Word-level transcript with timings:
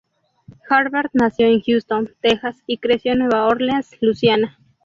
Harvard 0.67 1.11
nació 1.13 1.45
en 1.45 1.61
Houston, 1.61 2.09
Texas 2.21 2.57
y 2.65 2.79
creció 2.79 3.11
en 3.13 3.19
Nueva 3.19 3.45
Orleans, 3.45 3.91
Luisiana. 4.01 4.57